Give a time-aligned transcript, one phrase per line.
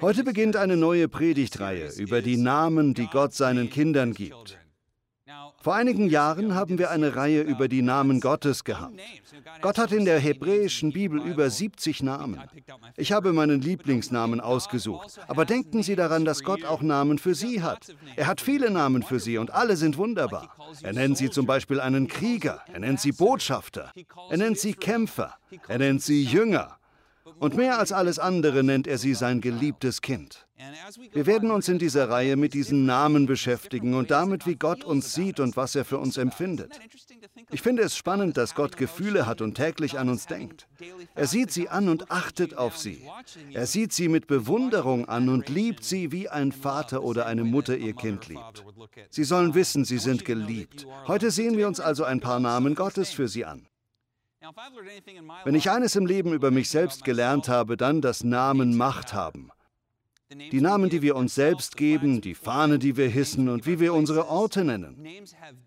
[0.00, 4.58] Heute beginnt eine neue Predigtreihe über die Namen, die Gott seinen Kindern gibt.
[5.60, 8.98] Vor einigen Jahren haben wir eine Reihe über die Namen Gottes gehabt.
[9.60, 12.40] Gott hat in der hebräischen Bibel über 70 Namen.
[12.96, 15.18] Ich habe meinen Lieblingsnamen ausgesucht.
[15.26, 17.94] Aber denken Sie daran, dass Gott auch Namen für Sie hat.
[18.16, 20.54] Er hat viele Namen für Sie und alle sind wunderbar.
[20.82, 23.92] Er nennt Sie zum Beispiel einen Krieger, er nennt Sie Botschafter,
[24.30, 25.34] er nennt Sie Kämpfer,
[25.66, 26.77] er nennt Sie Jünger.
[27.38, 30.46] Und mehr als alles andere nennt er sie sein geliebtes Kind.
[31.12, 35.14] Wir werden uns in dieser Reihe mit diesen Namen beschäftigen und damit, wie Gott uns
[35.14, 36.80] sieht und was er für uns empfindet.
[37.50, 40.66] Ich finde es spannend, dass Gott Gefühle hat und täglich an uns denkt.
[41.14, 43.06] Er sieht sie an und achtet auf sie.
[43.52, 47.76] Er sieht sie mit Bewunderung an und liebt sie, wie ein Vater oder eine Mutter
[47.76, 48.64] ihr Kind liebt.
[49.10, 50.86] Sie sollen wissen, sie sind geliebt.
[51.06, 53.68] Heute sehen wir uns also ein paar Namen Gottes für sie an.
[55.44, 59.50] Wenn ich eines im Leben über mich selbst gelernt habe, dann, dass Namen Macht haben.
[60.30, 63.94] Die Namen, die wir uns selbst geben, die Fahne, die wir hissen und wie wir
[63.94, 65.04] unsere Orte nennen.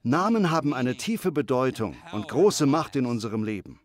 [0.03, 3.81] Namen haben eine tiefe Bedeutung und große Macht in unserem Leben.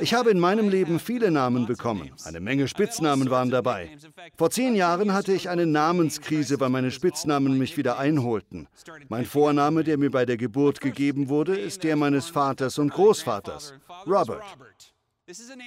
[0.00, 2.10] Ich habe in meinem Leben viele Namen bekommen.
[2.24, 3.96] Eine Menge Spitznamen waren dabei.
[4.36, 8.66] Vor zehn Jahren hatte ich eine Namenskrise, weil meine Spitznamen mich wieder einholten.
[9.08, 13.74] Mein Vorname, der mir bei der Geburt gegeben wurde, ist der meines Vaters und Großvaters,
[14.06, 14.42] Robert.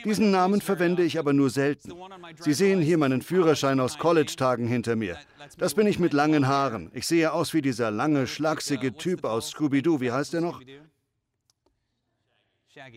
[0.06, 1.92] Diesen Namen verwende ich aber nur selten.
[2.40, 5.18] Sie sehen hier meinen Führerschein aus College-Tagen hinter mir.
[5.58, 6.92] Das bin ich mit langen Haaren.
[6.94, 10.00] Ich sehe aus wie dieser lange, schlachsige Typ aus Scooby-Doo.
[10.00, 10.62] Wie heißt er noch?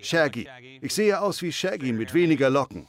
[0.03, 0.49] Shaggy.
[0.81, 2.89] Ich sehe aus wie Shaggy mit weniger Locken.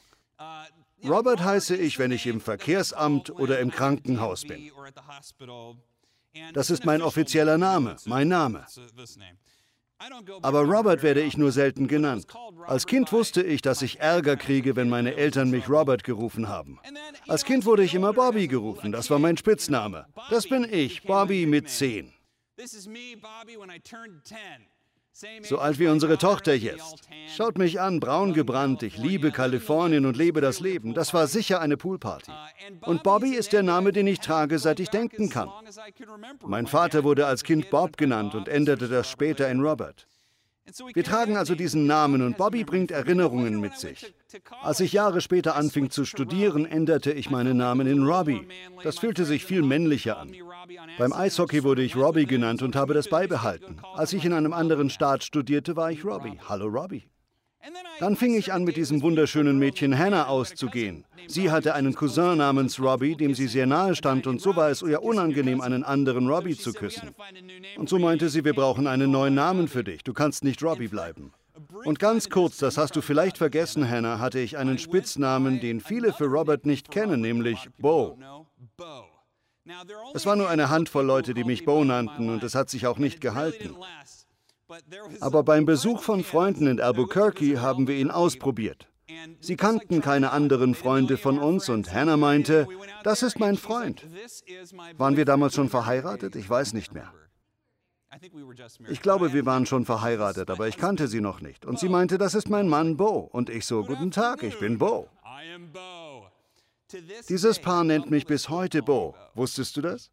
[1.04, 4.70] Robert heiße ich, wenn ich im Verkehrsamt oder im Krankenhaus bin.
[6.54, 8.66] Das ist mein offizieller Name, mein Name.
[10.42, 12.26] Aber Robert werde ich nur selten genannt.
[12.66, 16.80] Als Kind wusste ich, dass ich Ärger kriege, wenn meine Eltern mich Robert gerufen haben.
[17.28, 20.06] Als Kind wurde ich immer Bobby gerufen, das war mein Spitzname.
[20.30, 22.12] Das bin ich, Bobby mit 10.
[25.42, 27.02] So alt wie unsere Tochter jetzt.
[27.36, 28.82] Schaut mich an, braun gebrannt.
[28.82, 30.94] Ich liebe Kalifornien und lebe das Leben.
[30.94, 32.32] Das war sicher eine Poolparty.
[32.82, 35.50] Und Bobby ist der Name, den ich trage, seit ich denken kann.
[36.46, 40.08] Mein Vater wurde als Kind Bob genannt und änderte das später in Robert.
[40.94, 44.14] Wir tragen also diesen Namen und Bobby bringt Erinnerungen mit sich.
[44.62, 48.46] Als ich Jahre später anfing zu studieren, änderte ich meinen Namen in Robbie.
[48.82, 50.32] Das fühlte sich viel männlicher an.
[50.98, 53.76] Beim Eishockey wurde ich Robbie genannt und habe das beibehalten.
[53.94, 56.38] Als ich in einem anderen Staat studierte, war ich Robbie.
[56.48, 57.11] Hallo Robbie.
[58.00, 61.04] Dann fing ich an, mit diesem wunderschönen Mädchen Hannah auszugehen.
[61.28, 64.82] Sie hatte einen Cousin namens Robbie, dem sie sehr nahe stand, und so war es
[64.82, 67.10] ihr unangenehm, einen anderen Robbie zu küssen.
[67.76, 70.02] Und so meinte sie, wir brauchen einen neuen Namen für dich.
[70.02, 71.32] Du kannst nicht Robbie bleiben.
[71.84, 76.12] Und ganz kurz, das hast du vielleicht vergessen, Hannah, hatte ich einen Spitznamen, den viele
[76.12, 78.18] für Robert nicht kennen, nämlich Bo.
[80.14, 82.98] Es war nur eine Handvoll Leute, die mich Bo nannten, und es hat sich auch
[82.98, 83.76] nicht gehalten.
[85.20, 88.88] Aber beim Besuch von Freunden in Albuquerque haben wir ihn ausprobiert.
[89.40, 92.66] Sie kannten keine anderen Freunde von uns und Hannah meinte,
[93.04, 94.06] das ist mein Freund.
[94.96, 96.36] Waren wir damals schon verheiratet?
[96.36, 97.12] Ich weiß nicht mehr.
[98.88, 101.64] Ich glaube, wir waren schon verheiratet, aber ich kannte sie noch nicht.
[101.64, 103.28] Und sie meinte, das ist mein Mann Bo.
[103.32, 105.08] Und ich so, guten Tag, ich bin Bo.
[107.28, 109.14] Dieses Paar nennt mich bis heute Bo.
[109.34, 110.10] Wusstest du das?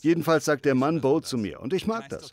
[0.00, 2.32] Jedenfalls sagt der Mann Bo zu mir und ich mag das.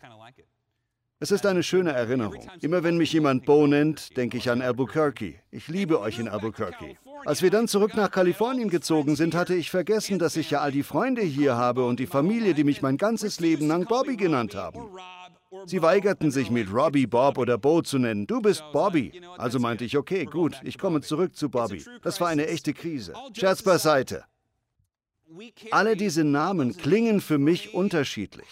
[1.19, 2.47] Es ist eine schöne Erinnerung.
[2.61, 5.39] Immer wenn mich jemand Bo nennt, denke ich an Albuquerque.
[5.49, 6.95] Ich liebe euch in Albuquerque.
[7.25, 10.71] Als wir dann zurück nach Kalifornien gezogen sind, hatte ich vergessen, dass ich ja all
[10.71, 14.53] die Freunde hier habe und die Familie, die mich mein ganzes Leben lang Bobby genannt
[14.53, 14.79] haben.
[15.65, 18.27] Sie weigerten sich, mit Robbie, Bob oder Bo zu nennen.
[18.27, 19.19] Du bist Bobby.
[19.39, 21.83] Also meinte ich, okay, gut, ich komme zurück zu Bobby.
[22.03, 23.13] Das war eine echte Krise.
[23.33, 24.23] Scherz beiseite.
[25.71, 28.47] Alle diese Namen klingen für mich unterschiedlich.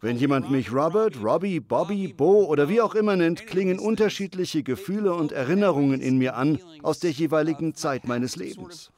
[0.00, 5.14] Wenn jemand mich Robert, Robbie, Bobby, Bo oder wie auch immer nennt, klingen unterschiedliche Gefühle
[5.14, 8.90] und Erinnerungen in mir an aus der jeweiligen Zeit meines Lebens.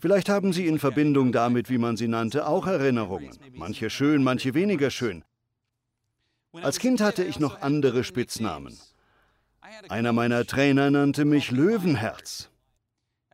[0.00, 3.30] Vielleicht haben Sie in Verbindung damit, wie man sie nannte, auch Erinnerungen.
[3.52, 5.24] Manche schön, manche weniger schön.
[6.52, 8.78] Als Kind hatte ich noch andere Spitznamen.
[9.88, 12.50] Einer meiner Trainer nannte mich Löwenherz.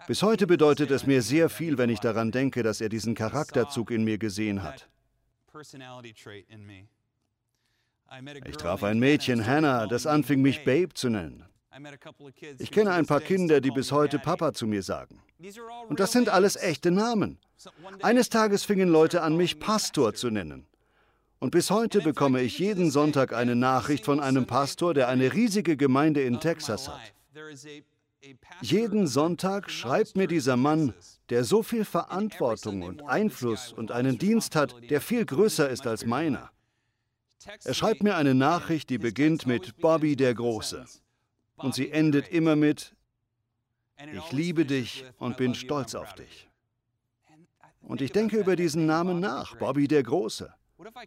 [0.06, 3.90] Bis heute bedeutet es mir sehr viel, wenn ich daran denke, dass er diesen Charakterzug
[3.90, 4.88] in mir gesehen hat.
[8.44, 11.44] Ich traf ein Mädchen, Hannah, das anfing, mich Babe zu nennen.
[12.58, 15.22] Ich kenne ein paar Kinder, die bis heute Papa zu mir sagen.
[15.88, 17.38] Und das sind alles echte Namen.
[18.02, 20.66] Eines Tages fingen Leute an, mich Pastor zu nennen.
[21.38, 25.76] Und bis heute bekomme ich jeden Sonntag eine Nachricht von einem Pastor, der eine riesige
[25.76, 27.00] Gemeinde in Texas hat.
[28.60, 30.94] Jeden Sonntag schreibt mir dieser Mann,
[31.30, 36.04] der so viel Verantwortung und Einfluss und einen Dienst hat, der viel größer ist als
[36.04, 36.50] meiner.
[37.64, 40.84] Er schreibt mir eine Nachricht, die beginnt mit Bobby der Große.
[41.56, 42.94] Und sie endet immer mit,
[44.12, 46.48] ich liebe dich und bin stolz auf dich.
[47.80, 50.52] Und ich denke über diesen Namen nach, Bobby der Große.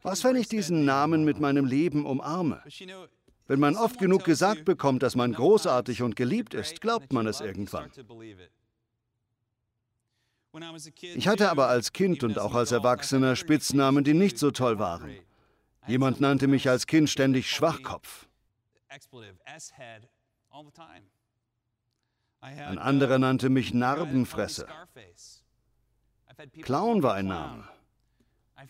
[0.01, 2.61] Was, wenn ich diesen Namen mit meinem Leben umarme?
[3.47, 7.41] Wenn man oft genug gesagt bekommt, dass man großartig und geliebt ist, glaubt man es
[7.41, 7.91] irgendwann.
[11.01, 15.15] Ich hatte aber als Kind und auch als Erwachsener Spitznamen, die nicht so toll waren.
[15.87, 18.27] Jemand nannte mich als Kind ständig Schwachkopf.
[22.39, 24.67] Ein anderer nannte mich Narbenfresse.
[26.61, 27.67] Clown war ein Name.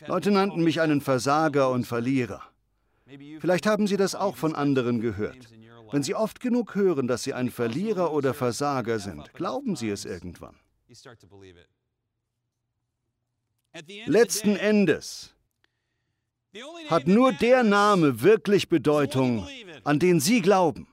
[0.07, 2.52] Leute nannten mich einen Versager und Verlierer.
[3.39, 5.49] Vielleicht haben Sie das auch von anderen gehört.
[5.91, 10.05] Wenn Sie oft genug hören, dass Sie ein Verlierer oder Versager sind, glauben Sie es
[10.05, 10.55] irgendwann.
[14.05, 15.33] Letzten Endes
[16.89, 19.47] hat nur der Name wirklich Bedeutung,
[19.83, 20.87] an den Sie glauben.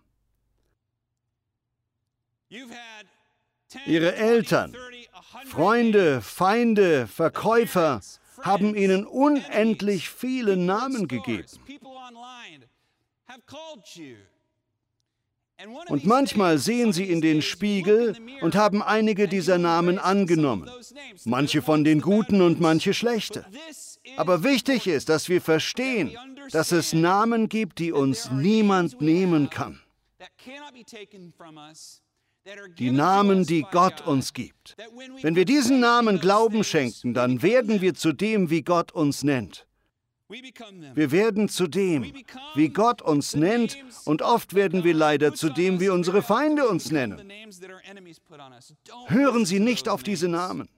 [3.86, 4.76] Ihre Eltern,
[5.46, 8.00] Freunde, Feinde, Verkäufer
[8.42, 11.46] haben ihnen unendlich viele Namen gegeben.
[15.88, 20.70] Und manchmal sehen sie in den Spiegel und haben einige dieser Namen angenommen.
[21.24, 23.44] Manche von den guten und manche schlechte.
[24.16, 26.16] Aber wichtig ist, dass wir verstehen,
[26.50, 29.80] dass es Namen gibt, die uns niemand nehmen kann.
[32.78, 34.76] Die Namen, die Gott uns gibt.
[35.20, 39.66] Wenn wir diesen Namen Glauben schenken, dann werden wir zu dem, wie Gott uns nennt.
[40.94, 42.12] Wir werden zu dem,
[42.54, 46.90] wie Gott uns nennt, und oft werden wir leider zu dem, wie unsere Feinde uns
[46.90, 47.30] nennen.
[49.08, 50.68] Hören Sie nicht auf diese Namen.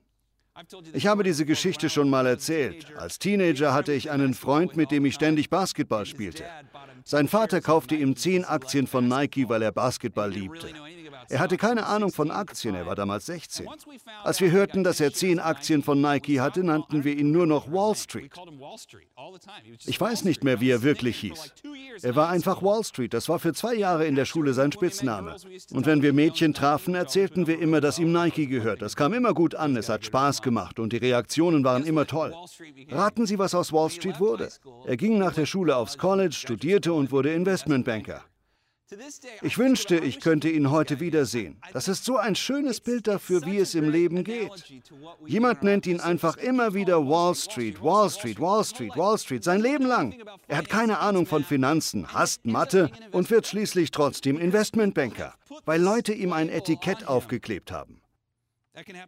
[0.93, 2.95] Ich habe diese Geschichte schon mal erzählt.
[2.97, 6.45] Als Teenager hatte ich einen Freund, mit dem ich ständig Basketball spielte.
[7.05, 10.69] Sein Vater kaufte ihm zehn Aktien von Nike, weil er Basketball liebte.
[11.33, 13.67] Er hatte keine Ahnung von Aktien, er war damals 16.
[14.23, 17.73] Als wir hörten, dass er zehn Aktien von Nike hatte, nannten wir ihn nur noch
[17.73, 18.33] Wall Street.
[19.87, 21.55] Ich weiß nicht mehr, wie er wirklich hieß.
[22.03, 25.37] Er war einfach Wall Street, das war für zwei Jahre in der Schule sein Spitzname.
[25.73, 28.83] Und wenn wir Mädchen trafen, erzählten wir immer, dass ihm Nike gehört.
[28.83, 32.35] Das kam immer gut an, es hat Spaß gemacht und die Reaktionen waren immer toll.
[32.91, 34.51] Raten Sie, was aus Wall Street wurde?
[34.85, 38.23] Er ging nach der Schule aufs College, studierte und wurde Investmentbanker.
[39.43, 41.61] Ich wünschte, ich könnte ihn heute wiedersehen.
[41.73, 44.51] Das ist so ein schönes Bild dafür, wie es im Leben geht.
[45.27, 49.61] Jemand nennt ihn einfach immer wieder Wall Street, Wall Street, Wall Street, Wall Street, sein
[49.61, 50.15] Leben lang.
[50.49, 55.35] Er hat keine Ahnung von Finanzen, hasst Mathe und wird schließlich trotzdem Investmentbanker,
[55.65, 58.03] weil Leute ihm ein Etikett aufgeklebt haben.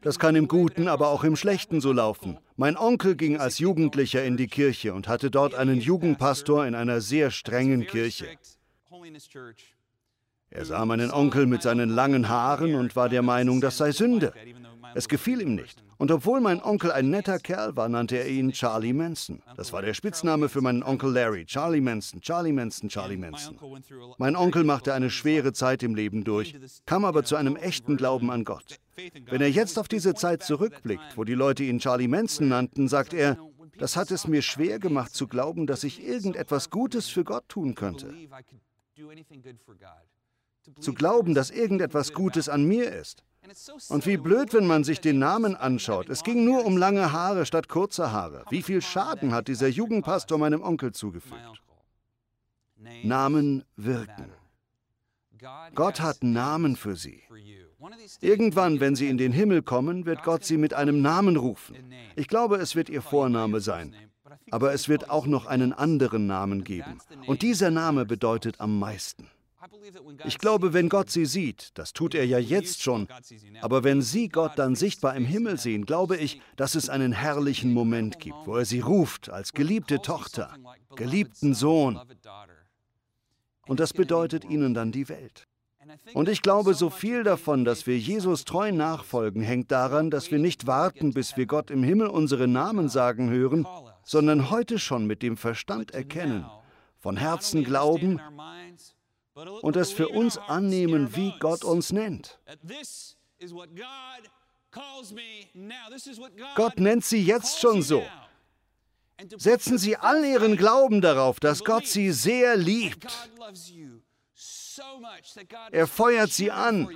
[0.03, 2.39] Das kann im Guten, aber auch im Schlechten so laufen.
[2.57, 7.01] Mein Onkel ging als Jugendlicher in die Kirche und hatte dort einen Jugendpastor in einer
[7.01, 8.27] sehr strengen Kirche.
[10.57, 14.33] Er sah meinen Onkel mit seinen langen Haaren und war der Meinung, das sei Sünde.
[14.95, 15.83] Es gefiel ihm nicht.
[15.99, 19.43] Und obwohl mein Onkel ein netter Kerl war, nannte er ihn Charlie Manson.
[19.57, 21.45] Das war der Spitzname für meinen Onkel Larry.
[21.45, 23.59] Charlie Manson, Charlie Manson, Charlie Manson.
[24.19, 26.55] Mein Onkel machte eine schwere Zeit im Leben durch,
[26.87, 28.79] kam aber zu einem echten Glauben an Gott.
[29.27, 33.13] Wenn er jetzt auf diese Zeit zurückblickt, wo die Leute ihn Charlie Manson nannten, sagt
[33.13, 33.39] er,
[33.77, 37.75] das hat es mir schwer gemacht zu glauben, dass ich irgendetwas Gutes für Gott tun
[37.75, 38.15] könnte
[40.81, 43.23] zu glauben, dass irgendetwas Gutes an mir ist.
[43.89, 46.09] Und wie blöd, wenn man sich den Namen anschaut.
[46.09, 48.45] Es ging nur um lange Haare statt kurzer Haare.
[48.51, 51.63] Wie viel Schaden hat dieser Jugendpastor meinem Onkel zugefügt?
[53.03, 54.33] Namen wirken.
[55.75, 57.23] Gott hat Namen für sie.
[58.21, 61.77] Irgendwann, wenn sie in den Himmel kommen, wird Gott sie mit einem Namen rufen.
[62.17, 63.95] Ich glaube, es wird ihr Vorname sein.
[64.51, 66.99] Aber es wird auch noch einen anderen Namen geben.
[67.27, 69.29] Und dieser Name bedeutet am meisten.
[70.25, 73.09] Ich glaube, wenn Gott sie sieht, das tut er ja jetzt schon,
[73.61, 77.73] aber wenn Sie Gott dann sichtbar im Himmel sehen, glaube ich, dass es einen herrlichen
[77.73, 80.55] Moment gibt, wo er sie ruft als geliebte Tochter,
[80.97, 82.01] geliebten Sohn.
[83.67, 85.47] Und das bedeutet ihnen dann die Welt.
[86.15, 90.39] Und ich glaube, so viel davon, dass wir Jesus treu nachfolgen, hängt daran, dass wir
[90.39, 93.67] nicht warten, bis wir Gott im Himmel unsere Namen sagen hören,
[94.03, 96.47] sondern heute schon mit dem Verstand erkennen,
[96.99, 98.21] von Herzen glauben
[99.35, 102.39] und es für uns annehmen, wie Gott uns nennt.
[106.57, 108.03] Gott nennt sie jetzt schon so.
[109.37, 113.07] Setzen Sie all Ihren Glauben darauf, dass Gott Sie sehr liebt.
[115.71, 116.89] Er feuert sie an.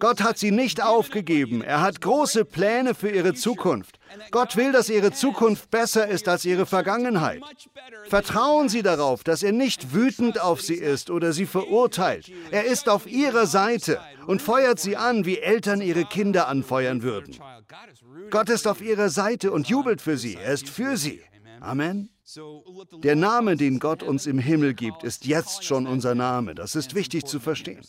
[0.00, 1.62] Gott hat sie nicht aufgegeben.
[1.62, 3.98] Er hat große Pläne für ihre Zukunft.
[4.30, 7.42] Gott will, dass ihre Zukunft besser ist als ihre Vergangenheit.
[8.08, 12.30] Vertrauen Sie darauf, dass er nicht wütend auf sie ist oder sie verurteilt.
[12.50, 17.36] Er ist auf ihrer Seite und feuert sie an, wie Eltern ihre Kinder anfeuern würden.
[18.30, 20.36] Gott ist auf ihrer Seite und jubelt für sie.
[20.36, 21.22] Er ist für sie.
[21.60, 22.10] Amen.
[23.02, 26.54] Der Name, den Gott uns im Himmel gibt, ist jetzt schon unser Name.
[26.54, 27.82] Das ist wichtig zu verstehen.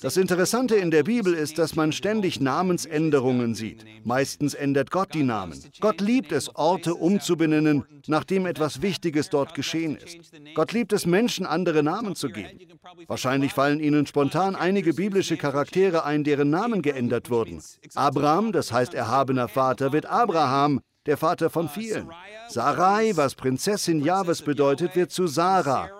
[0.00, 3.84] Das Interessante in der Bibel ist, dass man ständig Namensänderungen sieht.
[4.04, 5.60] Meistens ändert Gott die Namen.
[5.80, 10.32] Gott liebt es, Orte umzubenennen, nachdem etwas Wichtiges dort geschehen ist.
[10.54, 12.60] Gott liebt es, Menschen andere Namen zu geben.
[13.08, 17.60] Wahrscheinlich fallen Ihnen spontan einige biblische Charaktere ein, deren Namen geändert wurden.
[17.94, 22.10] Abraham, das heißt erhabener Vater, wird Abraham, der Vater von vielen.
[22.48, 25.90] Sarai, was Prinzessin Jahwes bedeutet, wird zu Sarah,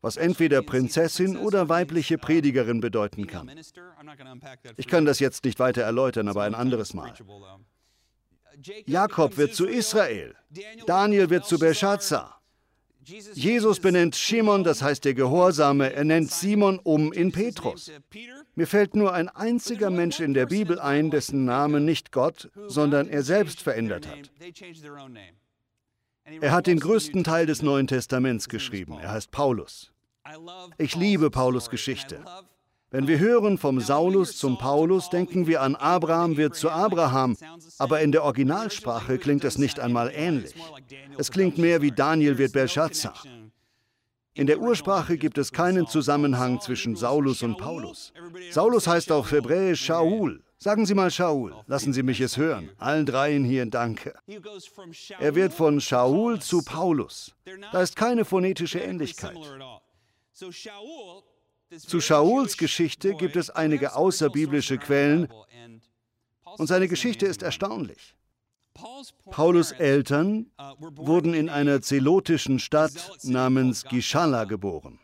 [0.00, 3.50] was entweder Prinzessin oder weibliche Predigerin bedeuten kann.
[4.76, 7.12] Ich kann das jetzt nicht weiter erläutern, aber ein anderes Mal.
[8.86, 10.34] Jakob wird zu Israel,
[10.86, 12.40] Daniel wird zu Belshazzar.
[13.34, 17.92] Jesus benennt Shimon, das heißt der Gehorsame, er nennt Simon um in Petrus.
[18.58, 23.06] Mir fällt nur ein einziger Mensch in der Bibel ein, dessen Name nicht Gott, sondern
[23.06, 24.30] er selbst verändert hat.
[26.40, 28.98] Er hat den größten Teil des Neuen Testaments geschrieben.
[28.98, 29.92] Er heißt Paulus.
[30.78, 32.24] Ich liebe Paulus Geschichte.
[32.90, 37.36] Wenn wir hören vom Saulus zum Paulus, denken wir an Abraham wird zu Abraham,
[37.78, 40.54] aber in der Originalsprache klingt es nicht einmal ähnlich.
[41.18, 43.22] Es klingt mehr wie Daniel wird Belshazzar.
[44.36, 48.12] In der Ursprache gibt es keinen Zusammenhang zwischen Saulus und Paulus.
[48.50, 50.42] Saulus heißt auf Hebräisch Shaul.
[50.58, 52.70] Sagen Sie mal Shaul, lassen Sie mich es hören.
[52.76, 54.14] Allen dreien hier danke.
[55.18, 57.34] Er wird von Shaul zu Paulus.
[57.72, 59.38] Da ist keine phonetische Ähnlichkeit.
[60.32, 65.28] Zu Shauls Geschichte gibt es einige außerbiblische Quellen
[66.58, 68.14] und seine Geschichte ist erstaunlich.
[69.30, 72.92] Paulus Eltern wurden in einer zelotischen Stadt
[73.22, 74.98] namens Gischala geboren.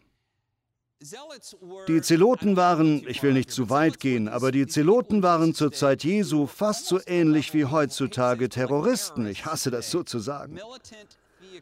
[1.89, 6.05] Die Zeloten waren, ich will nicht zu weit gehen, aber die Zeloten waren zur Zeit
[6.05, 9.27] Jesu fast so ähnlich wie heutzutage Terroristen.
[9.27, 10.61] Ich hasse das so zu sagen.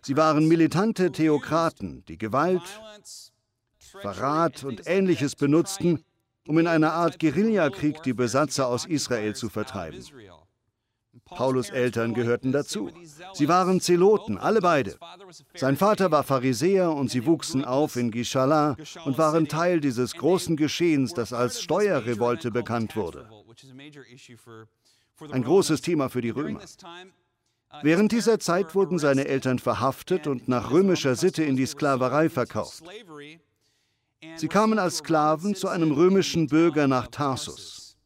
[0.03, 2.63] Sie waren militante Theokraten, die Gewalt,
[3.79, 6.05] Verrat und Ähnliches benutzten,
[6.47, 10.05] um in einer Art Guerillakrieg die Besatzer aus Israel zu vertreiben.
[11.25, 12.91] Paulus Eltern gehörten dazu.
[13.35, 14.97] Sie waren Zeloten, alle beide.
[15.55, 20.57] Sein Vater war Pharisäer und sie wuchsen auf in Gishala und waren Teil dieses großen
[20.57, 23.29] Geschehens, das als Steuerrevolte bekannt wurde.
[25.31, 26.61] Ein großes Thema für die Römer.
[27.83, 32.83] Während dieser Zeit wurden seine Eltern verhaftet und nach römischer Sitte in die Sklaverei verkauft.
[34.37, 37.97] Sie kamen als Sklaven zu einem römischen Bürger nach Tarsus.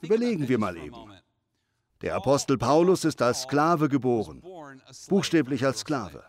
[0.00, 1.12] Überlegen wir mal eben.
[2.02, 4.42] Der Apostel Paulus ist als Sklave geboren,
[5.08, 6.24] buchstäblich als Sklave.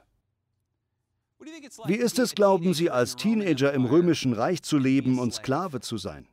[1.86, 5.98] Wie ist es, glauben Sie, als Teenager im römischen Reich zu leben und Sklave zu
[5.98, 6.27] sein?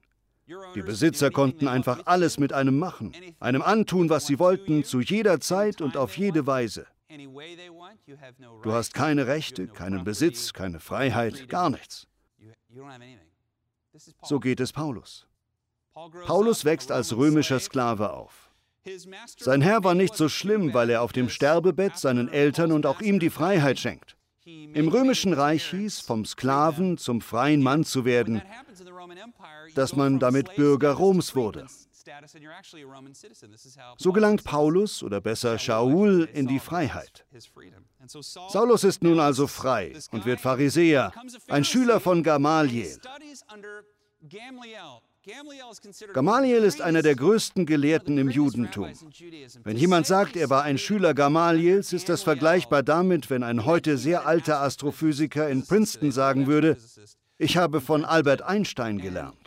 [0.75, 5.41] Die Besitzer konnten einfach alles mit einem machen, einem antun, was sie wollten, zu jeder
[5.41, 6.87] Zeit und auf jede Weise.
[8.63, 12.07] Du hast keine Rechte, keinen Besitz, keine Freiheit, gar nichts.
[14.23, 15.27] So geht es Paulus.
[15.93, 18.50] Paulus wächst als römischer Sklave auf.
[19.39, 23.01] Sein Herr war nicht so schlimm, weil er auf dem Sterbebett seinen Eltern und auch
[23.01, 24.17] ihm die Freiheit schenkt.
[24.45, 28.43] Im römischen Reich hieß, vom Sklaven zum freien Mann zu werden,
[29.75, 31.67] dass man damit Bürger Roms wurde.
[33.99, 37.27] So gelangt Paulus oder besser Shaul in die Freiheit.
[38.49, 41.13] Saulus ist nun also frei und wird Pharisäer,
[41.49, 42.99] ein Schüler von Gamaliel.
[46.13, 48.91] Gamaliel ist einer der größten Gelehrten im Judentum.
[49.65, 53.99] Wenn jemand sagt, er war ein Schüler Gamaliels, ist das vergleichbar damit, wenn ein heute
[53.99, 56.77] sehr alter Astrophysiker in Princeton sagen würde,
[57.43, 59.39] ich habe von Albert Einstein gelernt.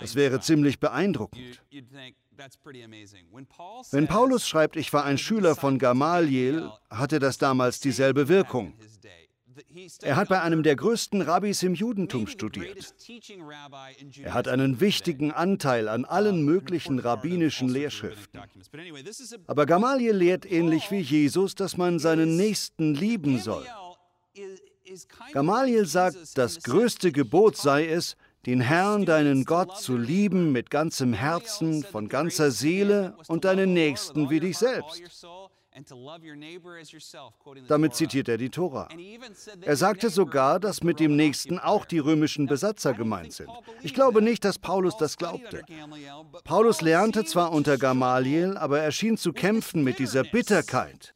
[0.00, 1.60] Das wäre ziemlich beeindruckend.
[3.90, 8.72] Wenn Paulus schreibt, ich war ein Schüler von Gamaliel, hatte das damals dieselbe Wirkung.
[10.02, 12.94] Er hat bei einem der größten Rabbis im Judentum studiert.
[14.22, 18.40] Er hat einen wichtigen Anteil an allen möglichen rabbinischen Lehrschriften.
[19.46, 23.66] Aber Gamaliel lehrt ähnlich wie Jesus, dass man seinen Nächsten lieben soll.
[25.32, 31.12] Gamaliel sagt, das größte Gebot sei es, den Herrn, deinen Gott, zu lieben mit ganzem
[31.12, 35.02] Herzen, von ganzer Seele und deinen Nächsten wie dich selbst.
[37.68, 38.88] Damit zitiert er die Tora.
[39.60, 43.50] Er sagte sogar, dass mit dem Nächsten auch die römischen Besatzer gemeint sind.
[43.82, 45.62] Ich glaube nicht, dass Paulus das glaubte.
[46.44, 51.14] Paulus lernte zwar unter Gamaliel, aber er schien zu kämpfen mit dieser Bitterkeit,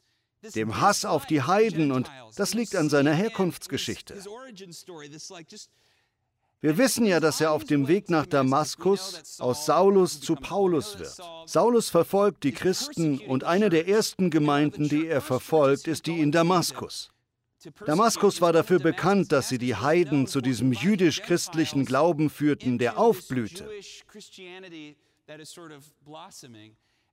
[0.55, 4.15] dem Hass auf die Heiden und das liegt an seiner Herkunftsgeschichte.
[6.63, 11.17] Wir wissen ja, dass er auf dem Weg nach Damaskus aus Saulus zu Paulus wird.
[11.45, 16.31] Saulus verfolgt die Christen und eine der ersten Gemeinden, die er verfolgt, ist die in
[16.31, 17.11] Damaskus.
[17.85, 23.69] Damaskus war dafür bekannt, dass sie die Heiden zu diesem jüdisch-christlichen Glauben führten, der aufblühte.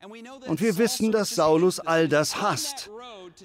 [0.03, 2.91] Und wir wissen, dass Saulus all das hasst.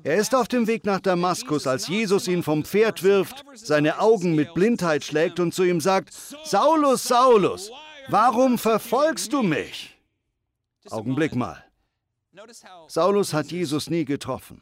[0.04, 4.36] Er ist auf dem Weg nach Damaskus, als Jesus ihn vom Pferd wirft, seine Augen
[4.36, 7.72] mit Blindheit schlägt und zu ihm sagt, Saulus, Saulus,
[8.08, 9.98] warum verfolgst du mich?
[10.90, 11.64] Augenblick mal.
[12.88, 14.62] Saulus hat Jesus nie getroffen.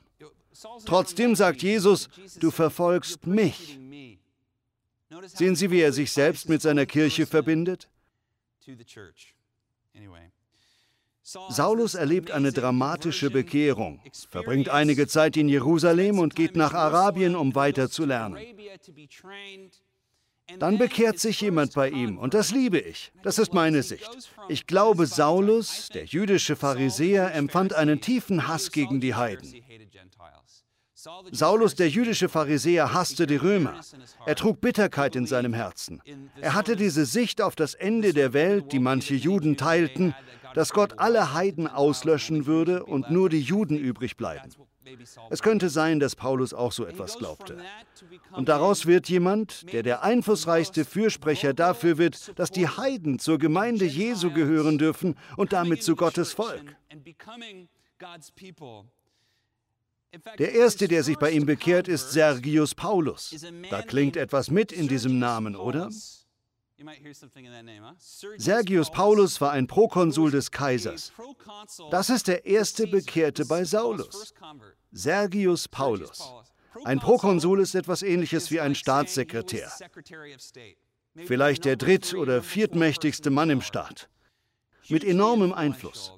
[0.86, 2.10] Trotzdem sagt Jesus,
[2.40, 3.80] du verfolgst mich.
[5.28, 7.90] Sehen Sie, wie er sich selbst mit seiner Kirche verbindet?
[11.24, 17.56] Saulus erlebt eine dramatische Bekehrung, verbringt einige Zeit in Jerusalem und geht nach Arabien, um
[17.56, 18.38] weiter zu lernen.
[20.60, 23.14] Dann bekehrt sich jemand bei ihm und das liebe ich.
[23.24, 24.10] Das ist meine Sicht.
[24.50, 29.64] Ich glaube, Saulus, der jüdische Pharisäer, empfand einen tiefen Hass gegen die Heiden.
[31.32, 33.80] Saulus, der jüdische Pharisäer, hasste die Römer.
[34.26, 36.02] Er trug Bitterkeit in seinem Herzen.
[36.40, 40.14] Er hatte diese Sicht auf das Ende der Welt, die manche Juden teilten,
[40.54, 44.50] dass Gott alle Heiden auslöschen würde und nur die Juden übrig bleiben.
[45.30, 47.58] Es könnte sein, dass Paulus auch so etwas glaubte.
[48.32, 53.86] Und daraus wird jemand, der der einflussreichste Fürsprecher dafür wird, dass die Heiden zur Gemeinde
[53.86, 56.76] Jesu gehören dürfen und damit zu Gottes Volk.
[60.38, 63.36] Der erste, der sich bei ihm bekehrt, ist Sergius Paulus.
[63.70, 65.90] Da klingt etwas mit in diesem Namen, oder?
[68.38, 71.12] Sergius Paulus war ein Prokonsul des Kaisers.
[71.92, 74.34] Das ist der erste Bekehrte bei Saulus.
[74.92, 76.34] Sergius Paulus.
[76.84, 79.72] Ein Prokonsul ist etwas ähnliches wie ein Staatssekretär.
[81.16, 84.10] Vielleicht der dritt- oder viertmächtigste Mann im Staat.
[84.90, 86.14] Mit enormem Einfluss.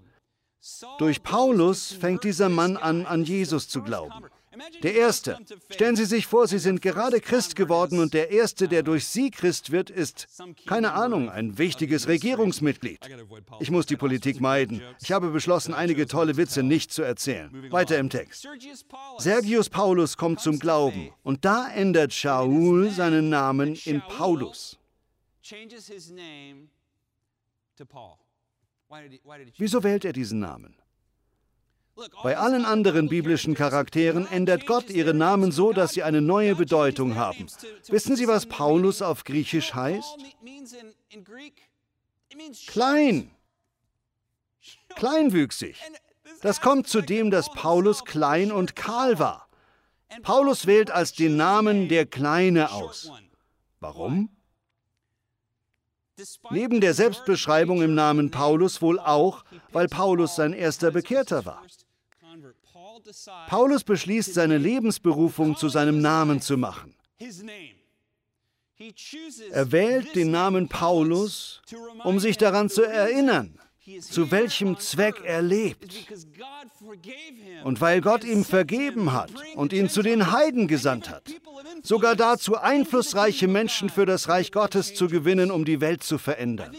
[0.97, 4.25] Durch Paulus fängt dieser Mann an, an Jesus zu glauben.
[4.83, 5.37] Der Erste.
[5.69, 9.31] Stellen Sie sich vor, Sie sind gerade Christ geworden und der Erste, der durch Sie
[9.31, 10.27] Christ wird, ist,
[10.65, 12.99] keine Ahnung, ein wichtiges Regierungsmitglied.
[13.59, 14.81] Ich muss die Politik meiden.
[15.01, 17.71] Ich habe beschlossen, einige tolle Witze nicht zu erzählen.
[17.71, 18.47] Weiter im Text.
[19.17, 24.77] Sergius Paulus kommt zum Glauben und da ändert Shaul seinen Namen in Paulus.
[29.57, 30.75] Wieso wählt er diesen Namen?
[32.23, 37.15] Bei allen anderen biblischen Charakteren ändert Gott ihre Namen so, dass sie eine neue Bedeutung
[37.15, 37.47] haben.
[37.87, 40.17] Wissen Sie, was Paulus auf Griechisch heißt?
[42.67, 43.31] Klein.
[44.95, 45.77] Kleinwüchsig.
[46.41, 49.47] Das kommt zu dem, dass Paulus klein und kahl war.
[50.21, 53.09] Paulus wählt als den Namen der Kleine aus.
[53.79, 54.29] Warum?
[56.49, 61.61] Neben der Selbstbeschreibung im Namen Paulus wohl auch, weil Paulus sein erster Bekehrter war.
[63.47, 66.95] Paulus beschließt, seine Lebensberufung zu seinem Namen zu machen.
[69.51, 71.61] Er wählt den Namen Paulus,
[72.03, 73.57] um sich daran zu erinnern,
[74.01, 76.07] zu welchem Zweck er lebt.
[77.63, 81.23] Und weil Gott ihm vergeben hat und ihn zu den Heiden gesandt hat,
[81.83, 86.75] sogar dazu einflussreiche Menschen für das Reich Gottes zu gewinnen, um die Welt zu verändern.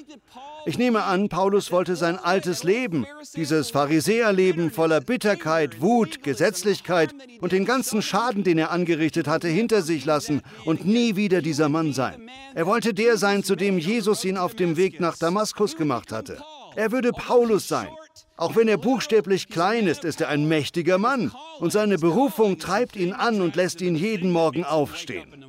[0.66, 7.52] Ich nehme an, Paulus wollte sein altes Leben, dieses Pharisäerleben voller Bitterkeit, Wut, Gesetzlichkeit und
[7.52, 11.92] den ganzen Schaden, den er angerichtet hatte, hinter sich lassen und nie wieder dieser Mann
[11.92, 12.28] sein.
[12.54, 16.42] Er wollte der sein, zu dem Jesus ihn auf dem Weg nach Damaskus gemacht hatte.
[16.74, 17.88] Er würde Paulus sein.
[18.36, 21.32] Auch wenn er buchstäblich klein ist, ist er ein mächtiger Mann.
[21.60, 25.44] Und seine Berufung treibt ihn an und lässt ihn jeden Morgen aufstehen.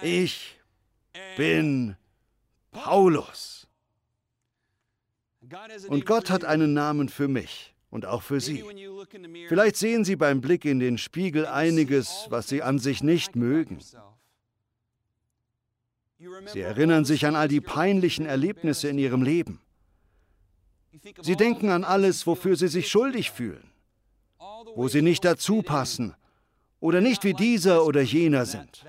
[0.00, 0.56] Ich
[1.36, 1.96] bin
[2.70, 3.66] Paulus.
[5.88, 8.64] Und Gott hat einen Namen für mich und auch für Sie.
[9.48, 13.78] Vielleicht sehen Sie beim Blick in den Spiegel einiges, was Sie an sich nicht mögen.
[16.46, 19.60] Sie erinnern sich an all die peinlichen Erlebnisse in Ihrem Leben.
[21.22, 23.70] Sie denken an alles, wofür Sie sich schuldig fühlen,
[24.74, 26.14] wo Sie nicht dazu passen
[26.80, 28.84] oder nicht wie dieser oder jener sind.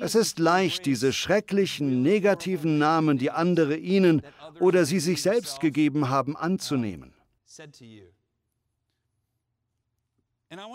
[0.00, 4.22] Es ist leicht, diese schrecklichen, negativen Namen, die andere ihnen
[4.60, 7.14] oder sie sich selbst gegeben haben, anzunehmen.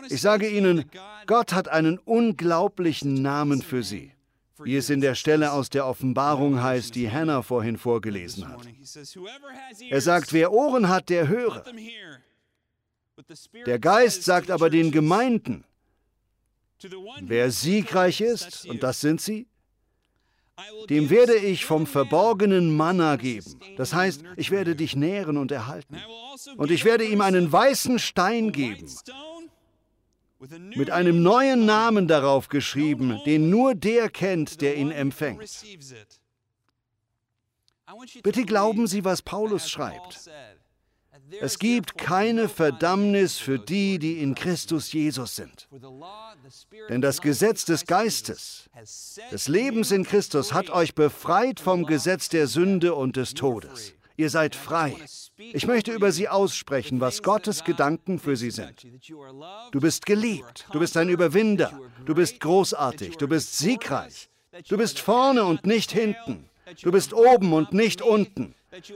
[0.09, 0.85] Ich sage Ihnen,
[1.27, 4.11] Gott hat einen unglaublichen Namen für Sie,
[4.63, 8.67] wie es in der Stelle aus der Offenbarung heißt, die Hannah vorhin vorgelesen hat.
[9.89, 11.63] Er sagt, wer Ohren hat, der höre.
[13.65, 15.63] Der Geist sagt aber den Gemeinden,
[17.21, 19.47] wer siegreich ist, und das sind sie,
[20.89, 23.59] dem werde ich vom verborgenen Manna geben.
[23.77, 25.97] Das heißt, ich werde dich nähren und erhalten.
[26.57, 28.87] Und ich werde ihm einen weißen Stein geben,
[30.75, 35.63] mit einem neuen Namen darauf geschrieben, den nur der kennt, der ihn empfängt.
[38.23, 40.29] Bitte glauben Sie, was Paulus schreibt.
[41.39, 45.69] Es gibt keine Verdammnis für die, die in Christus Jesus sind.
[46.89, 48.69] Denn das Gesetz des Geistes,
[49.31, 53.93] des Lebens in Christus, hat euch befreit vom Gesetz der Sünde und des Todes.
[54.17, 54.95] Ihr seid frei.
[55.37, 58.85] Ich möchte über sie aussprechen, was Gottes Gedanken für sie sind.
[59.71, 64.29] Du bist geliebt, du bist ein Überwinder, du bist großartig, du bist siegreich,
[64.67, 66.49] du bist vorne und nicht hinten,
[66.83, 68.53] du bist oben und nicht unten,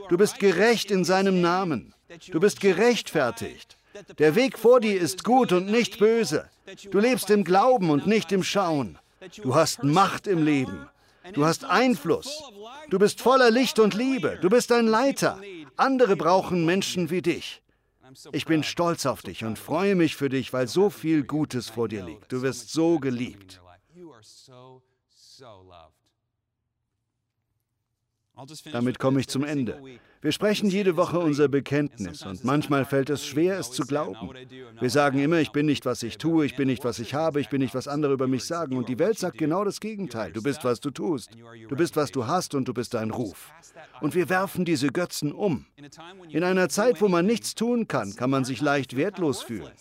[0.08, 1.92] du bist gerecht in seinem Namen,
[2.30, 3.76] du bist gerechtfertigt.
[4.18, 6.48] Der Weg vor dir ist gut und nicht böse.
[6.90, 8.98] Du lebst im Glauben und nicht im Schauen.
[9.42, 10.88] Du hast Macht im Leben.
[11.32, 12.42] Du hast Einfluss.
[12.90, 14.38] Du bist voller Licht und Liebe.
[14.40, 15.40] Du bist ein Leiter.
[15.76, 17.62] Andere brauchen Menschen wie dich.
[18.32, 21.88] Ich bin stolz auf dich und freue mich für dich, weil so viel Gutes vor
[21.88, 22.32] dir liegt.
[22.32, 23.60] Du wirst so geliebt.
[28.70, 29.80] Damit komme ich zum Ende.
[30.20, 34.30] Wir sprechen jede Woche unser Bekenntnis und manchmal fällt es schwer, es zu glauben.
[34.78, 37.40] Wir sagen immer, ich bin nicht, was ich tue, ich bin nicht, was ich habe,
[37.40, 38.76] ich bin nicht, was andere über mich sagen.
[38.76, 40.32] Und die Welt sagt genau das Gegenteil.
[40.32, 41.30] Du bist, was du tust.
[41.68, 43.52] Du bist, was du hast und du bist dein Ruf.
[44.02, 45.64] Und wir werfen diese Götzen um.
[46.28, 49.72] In einer Zeit, wo man nichts tun kann, kann man sich leicht wertlos fühlen.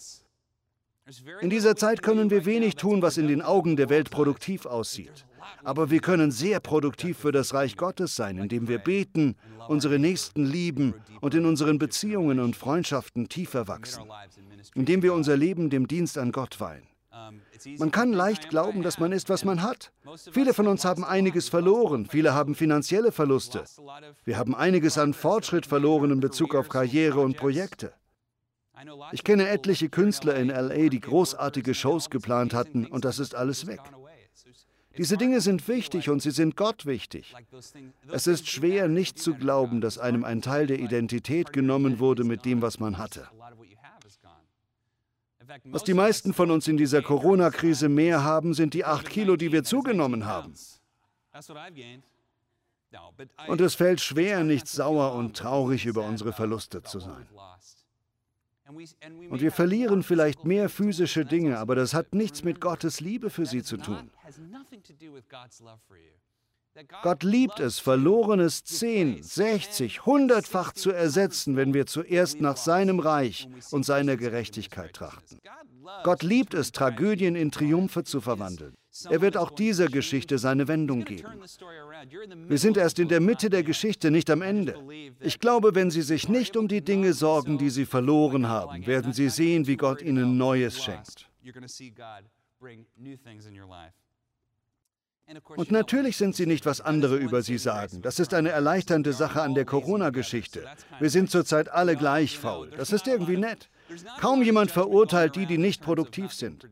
[1.41, 5.25] In dieser Zeit können wir wenig tun, was in den Augen der Welt produktiv aussieht.
[5.63, 9.35] Aber wir können sehr produktiv für das Reich Gottes sein, indem wir beten,
[9.67, 14.03] unsere Nächsten lieben und in unseren Beziehungen und Freundschaften tiefer wachsen,
[14.73, 16.83] indem wir unser Leben dem Dienst an Gott weihen.
[17.79, 19.91] Man kann leicht glauben, dass man ist, was man hat.
[20.31, 23.63] Viele von uns haben einiges verloren, viele haben finanzielle Verluste.
[24.25, 27.93] Wir haben einiges an Fortschritt verloren in Bezug auf Karriere und Projekte.
[29.13, 33.67] Ich kenne etliche Künstler in LA, die großartige Shows geplant hatten und das ist alles
[33.67, 33.81] weg.
[34.97, 37.33] Diese Dinge sind wichtig und sie sind Gott wichtig.
[38.11, 42.45] Es ist schwer, nicht zu glauben, dass einem ein Teil der Identität genommen wurde mit
[42.45, 43.27] dem, was man hatte.
[45.65, 49.51] Was die meisten von uns in dieser Corona-Krise mehr haben, sind die acht Kilo, die
[49.51, 50.53] wir zugenommen haben.
[53.47, 57.27] Und es fällt schwer, nicht sauer und traurig über unsere Verluste zu sein.
[58.67, 63.45] Und wir verlieren vielleicht mehr physische Dinge, aber das hat nichts mit Gottes Liebe für
[63.45, 64.09] sie zu tun.
[67.03, 73.47] Gott liebt es, Verlorenes 10, 60, hundertfach zu ersetzen, wenn wir zuerst nach seinem Reich
[73.71, 75.39] und seiner Gerechtigkeit trachten.
[76.03, 78.75] Gott liebt es, Tragödien in Triumphe zu verwandeln.
[79.09, 81.27] Er wird auch dieser Geschichte seine Wendung geben.
[82.47, 84.75] Wir sind erst in der Mitte der Geschichte, nicht am Ende.
[85.19, 89.11] Ich glaube, wenn Sie sich nicht um die Dinge sorgen, die Sie verloren haben, werden
[89.11, 91.29] Sie sehen, wie Gott Ihnen Neues schenkt.
[95.55, 98.01] Und natürlich sind sie nicht, was andere über sie sagen.
[98.03, 100.63] Das ist eine erleichternde Sache an der Corona-Geschichte.
[100.99, 102.69] Wir sind zurzeit alle gleich faul.
[102.77, 103.69] Das ist irgendwie nett.
[104.19, 106.67] Kaum jemand verurteilt die, die nicht produktiv sind.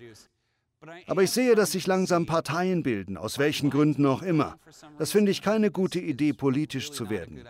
[1.07, 4.57] Aber ich sehe, dass sich langsam Parteien bilden, aus welchen Gründen auch immer.
[4.97, 7.43] Das finde ich keine gute Idee, politisch zu werden.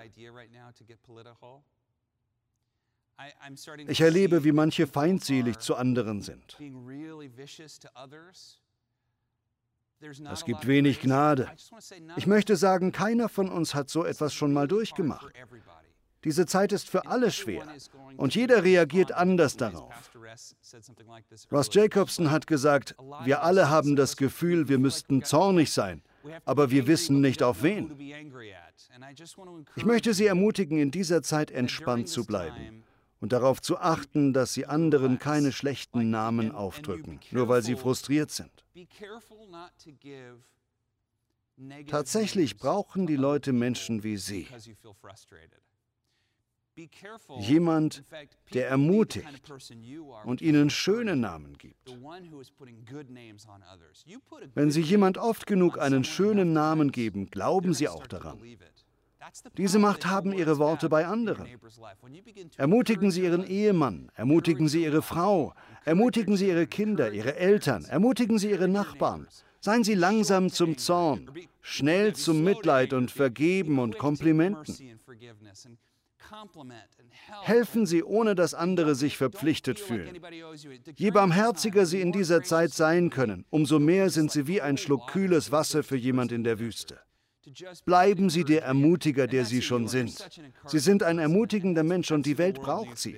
[3.88, 6.58] Ich erlebe, wie manche feindselig zu anderen sind.
[10.32, 11.50] Es gibt wenig Gnade.
[12.18, 15.34] Ich möchte sagen, keiner von uns hat so etwas schon mal durchgemacht.
[16.24, 17.68] Diese Zeit ist für alle schwer
[18.18, 19.94] und jeder reagiert anders darauf.
[21.52, 26.02] Ross Jacobson hat gesagt, wir alle haben das Gefühl, wir müssten zornig sein,
[26.46, 27.92] aber wir wissen nicht auf wen.
[29.76, 32.84] Ich möchte Sie ermutigen, in dieser Zeit entspannt zu bleiben
[33.20, 38.32] und darauf zu achten, dass Sie anderen keine schlechten Namen aufdrücken, nur weil sie frustriert
[38.32, 38.52] sind.
[41.88, 44.48] Tatsächlich brauchen die Leute Menschen wie Sie.
[47.40, 48.04] Jemand,
[48.54, 49.52] der ermutigt
[50.26, 51.92] und ihnen schöne Namen gibt.
[54.56, 58.40] Wenn Sie jemand oft genug einen schönen Namen geben, glauben Sie auch daran.
[59.58, 61.48] Diese Macht haben Ihre Worte bei anderen.
[62.58, 65.54] Ermutigen Sie Ihren Ehemann, ermutigen Sie Ihre Frau,
[65.86, 69.28] ermutigen Sie Ihre Kinder, Ihre Eltern, ermutigen Sie Ihre Nachbarn.
[69.60, 71.30] Seien Sie langsam zum Zorn,
[71.62, 74.76] schnell zum Mitleid und Vergeben und Komplimenten.
[77.44, 80.20] Helfen Sie, ohne dass andere sich verpflichtet fühlen.
[80.96, 85.08] Je barmherziger Sie in dieser Zeit sein können, umso mehr sind Sie wie ein Schluck
[85.08, 87.00] kühles Wasser für jemand in der Wüste.
[87.86, 90.30] Bleiben Sie der Ermutiger, der Sie schon sind.
[90.66, 93.16] Sie sind ein ermutigender Mensch und die Welt braucht Sie.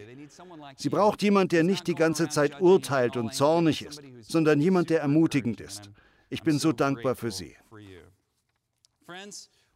[0.78, 5.02] Sie braucht jemand, der nicht die ganze Zeit urteilt und zornig ist, sondern jemand, der
[5.02, 5.92] ermutigend ist.
[6.30, 7.56] Ich bin so dankbar für Sie.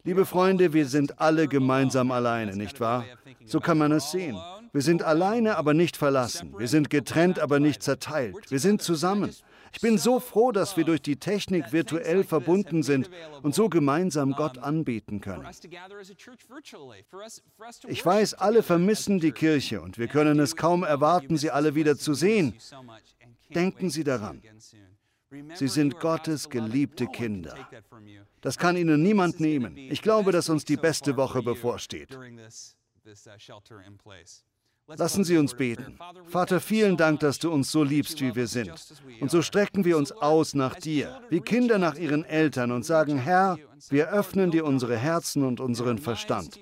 [0.02, 3.04] Liebe Freunde, wir sind alle gemeinsam alleine, nicht wahr?
[3.44, 4.38] So kann man es sehen.
[4.72, 6.54] Wir sind alleine, aber nicht verlassen.
[6.56, 8.50] Wir sind getrennt, aber nicht zerteilt.
[8.50, 9.34] Wir sind zusammen.
[9.72, 13.10] Ich bin so froh, dass wir durch die Technik virtuell verbunden sind
[13.42, 15.46] und so gemeinsam Gott anbeten können.
[17.86, 21.96] Ich weiß, alle vermissen die Kirche und wir können es kaum erwarten, sie alle wieder
[21.96, 22.54] zu sehen.
[23.54, 24.40] Denken Sie daran.
[25.54, 27.54] Sie sind Gottes geliebte Kinder.
[28.40, 29.76] Das kann Ihnen niemand nehmen.
[29.76, 32.18] Ich glaube, dass uns die beste Woche bevorsteht.
[34.96, 35.98] Lassen Sie uns beten.
[36.26, 38.72] Vater, vielen Dank, dass du uns so liebst, wie wir sind.
[39.20, 43.18] Und so strecken wir uns aus nach dir, wie Kinder nach ihren Eltern und sagen,
[43.18, 43.56] Herr,
[43.88, 46.58] wir öffnen dir unsere Herzen und unseren Verstand.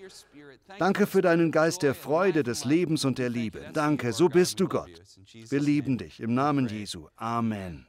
[0.78, 3.70] Danke für deinen Geist der Freude, des Lebens und der Liebe.
[3.72, 4.90] Danke, so bist du Gott.
[5.33, 7.09] Wir lieben dich im Namen Jesu.
[7.16, 7.87] Amen.